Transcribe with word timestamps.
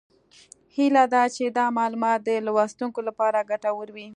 هیله 0.75 1.03
ده 1.13 1.23
چې 1.35 1.43
دا 1.57 1.65
معلومات 1.79 2.19
د 2.23 2.29
لوستونکو 2.47 2.99
لپاره 3.07 3.47
ګټور 3.51 3.87
وي 3.95 4.07